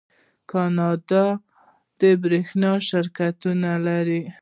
کاناډا 0.51 1.25
د 2.01 2.01
بریښنا 2.21 2.71
شرکتونه 2.87 3.71
لري. 3.87 4.23